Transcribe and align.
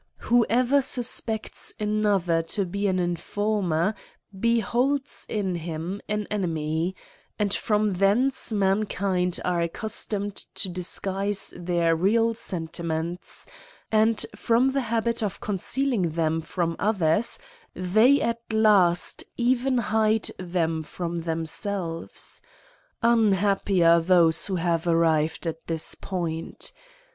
Whoever 0.31 0.81
suspects 0.81 1.73
another 1.79 2.41
to 2.57 2.65
be 2.65 2.87
an 2.87 2.97
inform 2.97 3.71
er, 3.71 3.93
beholds 4.39 5.27
in 5.29 5.53
him 5.53 6.01
an 6.09 6.25
enemy; 6.31 6.95
and 7.37 7.53
from 7.53 7.93
thence 7.93 8.51
mankind 8.51 9.39
are 9.45 9.61
accustomed 9.61 10.37
to 10.55 10.69
disguise 10.69 11.53
their 11.55 11.95
real 11.95 12.33
sen 12.33 12.69
timents; 12.69 13.45
and, 13.91 14.25
from 14.35 14.69
the 14.71 14.81
habit 14.81 15.21
of 15.21 15.39
concealing 15.39 16.09
them 16.09 16.41
from 16.41 16.75
others, 16.79 17.37
they 17.75 18.19
at 18.21 18.41
last 18.51 19.23
even 19.37 19.77
hide 19.77 20.31
them 20.39 20.81
from 20.81 21.21
themselves. 21.21 22.41
Unhappy 23.03 23.83
are 23.83 24.01
those 24.01 24.47
who 24.47 24.55
have 24.55 24.87
arrived 24.87 25.43
^tthis 25.43 26.01
point! 26.01 26.71